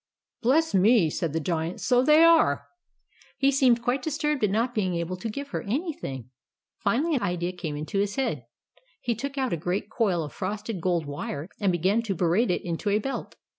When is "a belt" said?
12.89-13.35